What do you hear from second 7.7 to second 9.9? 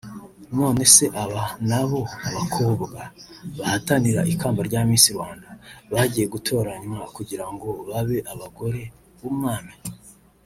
babe abagore b'Umwami